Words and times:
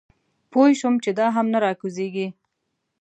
پوی 0.51 0.71
شوم 0.79 0.95
چې 1.03 1.09
دا 1.19 1.27
هم 1.35 1.47
نه 1.53 1.59
راکوزېږي. 1.65 2.27